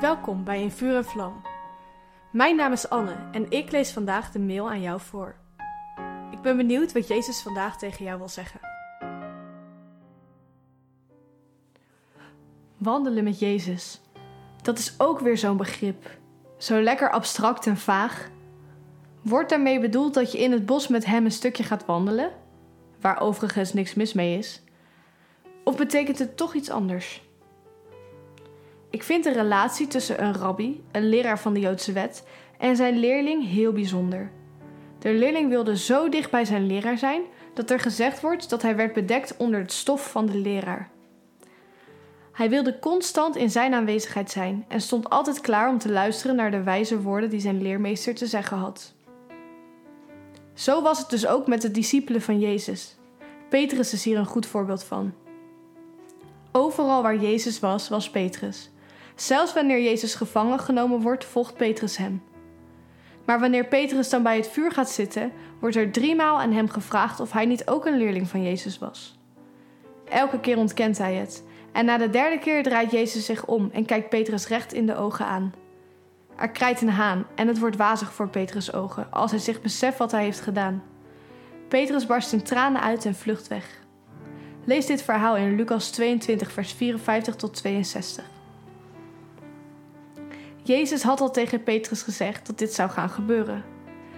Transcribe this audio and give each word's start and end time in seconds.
Welkom 0.00 0.44
bij 0.44 0.62
In 0.62 0.70
Vuur 0.70 0.96
en 0.96 1.04
Vlam. 1.04 1.42
Mijn 2.32 2.56
naam 2.56 2.72
is 2.72 2.88
Anne 2.88 3.16
en 3.32 3.50
ik 3.50 3.70
lees 3.70 3.92
vandaag 3.92 4.30
de 4.30 4.38
mail 4.38 4.70
aan 4.70 4.80
jou 4.80 5.00
voor. 5.00 5.34
Ik 6.30 6.40
ben 6.40 6.56
benieuwd 6.56 6.92
wat 6.92 7.08
Jezus 7.08 7.42
vandaag 7.42 7.78
tegen 7.78 8.04
jou 8.04 8.18
wil 8.18 8.28
zeggen. 8.28 8.60
Wandelen 12.76 13.24
met 13.24 13.38
Jezus. 13.38 14.00
Dat 14.62 14.78
is 14.78 14.94
ook 14.98 15.20
weer 15.20 15.38
zo'n 15.38 15.56
begrip. 15.56 16.18
Zo 16.58 16.82
lekker 16.82 17.10
abstract 17.10 17.66
en 17.66 17.76
vaag. 17.76 18.30
Wordt 19.22 19.50
daarmee 19.50 19.80
bedoeld 19.80 20.14
dat 20.14 20.32
je 20.32 20.38
in 20.38 20.52
het 20.52 20.66
bos 20.66 20.88
met 20.88 21.04
hem 21.04 21.24
een 21.24 21.32
stukje 21.32 21.62
gaat 21.62 21.86
wandelen? 21.86 22.32
Waar 23.00 23.20
overigens 23.20 23.72
niks 23.72 23.94
mis 23.94 24.12
mee 24.12 24.38
is. 24.38 24.62
Of 25.64 25.76
betekent 25.76 26.18
het 26.18 26.36
toch 26.36 26.54
iets 26.54 26.70
anders? 26.70 27.23
Ik 28.94 29.02
vind 29.02 29.24
de 29.24 29.32
relatie 29.32 29.86
tussen 29.86 30.24
een 30.24 30.34
rabbi, 30.34 30.84
een 30.92 31.08
leraar 31.08 31.38
van 31.38 31.54
de 31.54 31.60
Joodse 31.60 31.92
wet, 31.92 32.26
en 32.58 32.76
zijn 32.76 32.98
leerling 32.98 33.48
heel 33.48 33.72
bijzonder. 33.72 34.30
De 34.98 35.12
leerling 35.12 35.48
wilde 35.48 35.76
zo 35.76 36.08
dicht 36.08 36.30
bij 36.30 36.44
zijn 36.44 36.66
leraar 36.66 36.98
zijn 36.98 37.22
dat 37.54 37.70
er 37.70 37.80
gezegd 37.80 38.20
wordt 38.20 38.50
dat 38.50 38.62
hij 38.62 38.76
werd 38.76 38.92
bedekt 38.92 39.36
onder 39.36 39.60
het 39.60 39.72
stof 39.72 40.10
van 40.10 40.26
de 40.26 40.38
leraar. 40.38 40.90
Hij 42.32 42.50
wilde 42.50 42.78
constant 42.78 43.36
in 43.36 43.50
zijn 43.50 43.74
aanwezigheid 43.74 44.30
zijn 44.30 44.64
en 44.68 44.80
stond 44.80 45.10
altijd 45.10 45.40
klaar 45.40 45.68
om 45.68 45.78
te 45.78 45.92
luisteren 45.92 46.36
naar 46.36 46.50
de 46.50 46.62
wijze 46.62 47.00
woorden 47.00 47.30
die 47.30 47.40
zijn 47.40 47.62
leermeester 47.62 48.14
te 48.14 48.26
zeggen 48.26 48.56
had. 48.56 48.94
Zo 50.52 50.82
was 50.82 50.98
het 50.98 51.10
dus 51.10 51.26
ook 51.26 51.46
met 51.46 51.62
de 51.62 51.70
discipelen 51.70 52.22
van 52.22 52.38
Jezus. 52.38 52.96
Petrus 53.48 53.92
is 53.92 54.04
hier 54.04 54.18
een 54.18 54.26
goed 54.26 54.46
voorbeeld 54.46 54.84
van. 54.84 55.12
Overal 56.52 57.02
waar 57.02 57.16
Jezus 57.16 57.60
was, 57.60 57.88
was 57.88 58.10
Petrus. 58.10 58.72
Zelfs 59.14 59.52
wanneer 59.52 59.82
Jezus 59.82 60.14
gevangen 60.14 60.58
genomen 60.58 61.00
wordt, 61.00 61.24
volgt 61.24 61.56
Petrus 61.56 61.96
hem. 61.96 62.22
Maar 63.24 63.40
wanneer 63.40 63.64
Petrus 63.64 64.10
dan 64.10 64.22
bij 64.22 64.36
het 64.36 64.48
vuur 64.48 64.72
gaat 64.72 64.90
zitten, 64.90 65.32
wordt 65.60 65.76
er 65.76 65.92
driemaal 65.92 66.40
aan 66.40 66.52
hem 66.52 66.68
gevraagd 66.68 67.20
of 67.20 67.32
hij 67.32 67.46
niet 67.46 67.68
ook 67.68 67.86
een 67.86 67.96
leerling 67.96 68.28
van 68.28 68.42
Jezus 68.42 68.78
was. 68.78 69.18
Elke 70.08 70.40
keer 70.40 70.58
ontkent 70.58 70.98
hij 70.98 71.14
het. 71.14 71.44
En 71.72 71.84
na 71.84 71.98
de 71.98 72.10
derde 72.10 72.38
keer 72.38 72.62
draait 72.62 72.90
Jezus 72.90 73.24
zich 73.24 73.46
om 73.46 73.70
en 73.72 73.84
kijkt 73.84 74.08
Petrus 74.08 74.48
recht 74.48 74.72
in 74.72 74.86
de 74.86 74.96
ogen 74.96 75.26
aan. 75.26 75.54
Er 76.36 76.50
krijt 76.50 76.80
een 76.80 76.88
haan 76.88 77.26
en 77.34 77.48
het 77.48 77.58
wordt 77.58 77.76
wazig 77.76 78.12
voor 78.12 78.28
Petrus' 78.28 78.72
ogen 78.72 79.06
als 79.10 79.30
hij 79.30 79.40
zich 79.40 79.60
beseft 79.60 79.98
wat 79.98 80.10
hij 80.10 80.24
heeft 80.24 80.40
gedaan. 80.40 80.82
Petrus 81.68 82.06
barst 82.06 82.32
in 82.32 82.42
tranen 82.42 82.82
uit 82.82 83.04
en 83.04 83.14
vlucht 83.14 83.48
weg. 83.48 83.82
Lees 84.64 84.86
dit 84.86 85.02
verhaal 85.02 85.36
in 85.36 85.56
Lucas 85.56 85.90
22, 85.90 86.52
vers 86.52 86.72
54 86.72 87.36
tot 87.36 87.54
62. 87.54 88.33
Jezus 90.66 91.02
had 91.02 91.20
al 91.20 91.30
tegen 91.30 91.62
Petrus 91.62 92.02
gezegd 92.02 92.46
dat 92.46 92.58
dit 92.58 92.74
zou 92.74 92.90
gaan 92.90 93.10
gebeuren. 93.10 93.64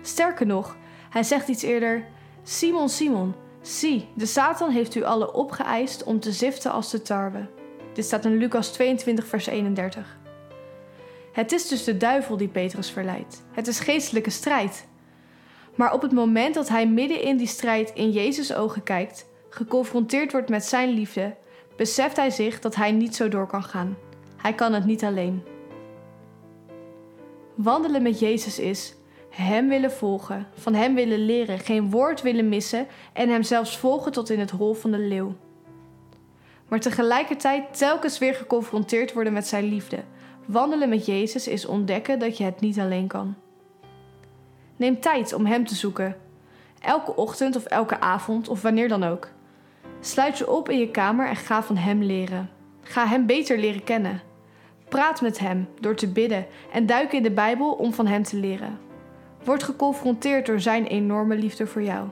Sterker 0.00 0.46
nog, 0.46 0.76
hij 1.10 1.22
zegt 1.22 1.48
iets 1.48 1.62
eerder: 1.62 2.06
Simon, 2.42 2.88
Simon, 2.88 3.34
zie, 3.60 4.08
de 4.14 4.26
Satan 4.26 4.70
heeft 4.70 4.94
u 4.94 5.02
allen 5.02 5.34
opgeëist 5.34 6.04
om 6.04 6.20
te 6.20 6.32
ziften 6.32 6.72
als 6.72 6.90
de 6.90 7.02
tarwe. 7.02 7.48
Dit 7.92 8.04
staat 8.04 8.24
in 8.24 8.36
Lucas 8.36 8.72
22, 8.72 9.26
vers 9.26 9.46
31. 9.46 10.18
Het 11.32 11.52
is 11.52 11.68
dus 11.68 11.84
de 11.84 11.96
duivel 11.96 12.36
die 12.36 12.48
Petrus 12.48 12.90
verleidt. 12.90 13.42
Het 13.52 13.66
is 13.66 13.80
geestelijke 13.80 14.30
strijd. 14.30 14.86
Maar 15.74 15.92
op 15.92 16.02
het 16.02 16.12
moment 16.12 16.54
dat 16.54 16.68
hij 16.68 16.88
midden 16.88 17.22
in 17.22 17.36
die 17.36 17.46
strijd 17.46 17.90
in 17.94 18.10
Jezus' 18.10 18.54
ogen 18.54 18.82
kijkt, 18.82 19.26
geconfronteerd 19.48 20.32
wordt 20.32 20.48
met 20.48 20.64
zijn 20.64 20.88
liefde, 20.88 21.34
beseft 21.76 22.16
hij 22.16 22.30
zich 22.30 22.60
dat 22.60 22.74
hij 22.74 22.92
niet 22.92 23.16
zo 23.16 23.28
door 23.28 23.46
kan 23.46 23.62
gaan. 23.62 23.96
Hij 24.36 24.54
kan 24.54 24.72
het 24.72 24.84
niet 24.84 25.04
alleen. 25.04 25.42
Wandelen 27.54 28.02
met 28.02 28.18
Jezus 28.18 28.58
is 28.58 28.94
Hem 29.30 29.68
willen 29.68 29.92
volgen, 29.92 30.46
van 30.54 30.74
Hem 30.74 30.94
willen 30.94 31.24
leren, 31.24 31.58
geen 31.58 31.90
woord 31.90 32.22
willen 32.22 32.48
missen 32.48 32.86
en 33.12 33.28
Hem 33.28 33.42
zelfs 33.42 33.78
volgen 33.78 34.12
tot 34.12 34.30
in 34.30 34.38
het 34.38 34.50
hol 34.50 34.74
van 34.74 34.90
de 34.90 34.98
leeuw. 34.98 35.34
Maar 36.68 36.80
tegelijkertijd 36.80 37.78
telkens 37.78 38.18
weer 38.18 38.34
geconfronteerd 38.34 39.12
worden 39.12 39.32
met 39.32 39.46
Zijn 39.46 39.64
liefde. 39.64 40.02
Wandelen 40.46 40.88
met 40.88 41.06
Jezus 41.06 41.48
is 41.48 41.66
ontdekken 41.66 42.18
dat 42.18 42.36
je 42.36 42.44
het 42.44 42.60
niet 42.60 42.78
alleen 42.78 43.06
kan. 43.06 43.34
Neem 44.76 45.00
tijd 45.00 45.32
om 45.32 45.46
Hem 45.46 45.66
te 45.66 45.74
zoeken. 45.74 46.16
Elke 46.80 47.16
ochtend 47.16 47.56
of 47.56 47.64
elke 47.64 48.00
avond 48.00 48.48
of 48.48 48.62
wanneer 48.62 48.88
dan 48.88 49.04
ook. 49.04 49.28
Sluit 50.00 50.38
je 50.38 50.50
op 50.50 50.68
in 50.68 50.78
je 50.78 50.90
kamer 50.90 51.28
en 51.28 51.36
ga 51.36 51.62
van 51.62 51.76
Hem 51.76 52.02
leren. 52.02 52.50
Ga 52.82 53.06
Hem 53.06 53.26
beter 53.26 53.58
leren 53.58 53.84
kennen. 53.84 54.20
Praat 54.92 55.20
met 55.20 55.38
Hem 55.38 55.68
door 55.80 55.94
te 55.94 56.08
bidden 56.08 56.46
en 56.72 56.86
duik 56.86 57.12
in 57.12 57.22
de 57.22 57.30
Bijbel 57.30 57.72
om 57.72 57.92
van 57.92 58.06
Hem 58.06 58.22
te 58.22 58.36
leren. 58.36 58.78
Word 59.44 59.62
geconfronteerd 59.62 60.46
door 60.46 60.60
Zijn 60.60 60.86
enorme 60.86 61.36
liefde 61.36 61.66
voor 61.66 61.82
jou. 61.82 62.08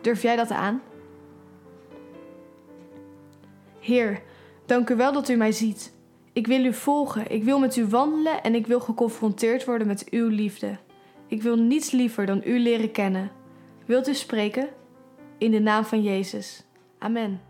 Durf 0.00 0.22
jij 0.22 0.36
dat 0.36 0.50
aan? 0.50 0.82
Heer, 3.80 4.22
dank 4.66 4.90
u 4.90 4.96
wel 4.96 5.12
dat 5.12 5.28
u 5.28 5.36
mij 5.36 5.52
ziet. 5.52 5.92
Ik 6.32 6.46
wil 6.46 6.64
u 6.64 6.72
volgen, 6.72 7.30
ik 7.30 7.44
wil 7.44 7.58
met 7.58 7.76
u 7.76 7.86
wandelen 7.86 8.42
en 8.42 8.54
ik 8.54 8.66
wil 8.66 8.80
geconfronteerd 8.80 9.64
worden 9.64 9.86
met 9.86 10.06
uw 10.10 10.28
liefde. 10.28 10.78
Ik 11.26 11.42
wil 11.42 11.56
niets 11.56 11.90
liever 11.90 12.26
dan 12.26 12.42
u 12.44 12.58
leren 12.58 12.92
kennen. 12.92 13.30
Wilt 13.86 14.08
u 14.08 14.14
spreken? 14.14 14.68
In 15.38 15.50
de 15.50 15.60
naam 15.60 15.84
van 15.84 16.02
Jezus. 16.02 16.64
Amen. 16.98 17.49